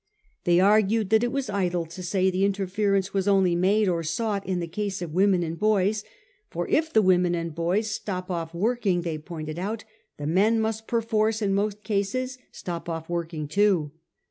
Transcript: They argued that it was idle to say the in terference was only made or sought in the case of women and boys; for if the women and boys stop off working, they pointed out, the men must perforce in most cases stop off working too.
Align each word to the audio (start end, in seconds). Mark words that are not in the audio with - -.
They 0.45 0.59
argued 0.59 1.11
that 1.11 1.23
it 1.23 1.31
was 1.31 1.47
idle 1.47 1.85
to 1.85 2.01
say 2.01 2.31
the 2.31 2.43
in 2.43 2.53
terference 2.53 3.13
was 3.13 3.27
only 3.27 3.53
made 3.55 3.87
or 3.87 4.01
sought 4.01 4.43
in 4.47 4.59
the 4.59 4.65
case 4.67 4.99
of 4.99 5.13
women 5.13 5.43
and 5.43 5.59
boys; 5.59 6.03
for 6.49 6.67
if 6.69 6.91
the 6.91 7.03
women 7.03 7.35
and 7.35 7.53
boys 7.53 7.91
stop 7.91 8.31
off 8.31 8.51
working, 8.51 9.03
they 9.03 9.19
pointed 9.19 9.59
out, 9.59 9.83
the 10.17 10.25
men 10.25 10.59
must 10.59 10.87
perforce 10.87 11.39
in 11.39 11.53
most 11.53 11.83
cases 11.83 12.39
stop 12.51 12.89
off 12.89 13.09
working 13.09 13.47
too. 13.47 13.91